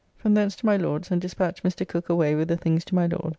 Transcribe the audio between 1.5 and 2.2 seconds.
Mr. Cooke